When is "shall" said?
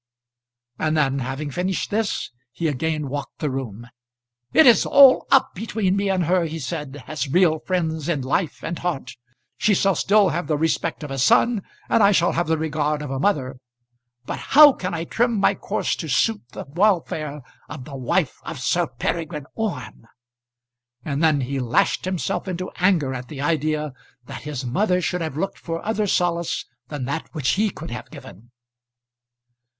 9.75-9.93, 12.13-12.31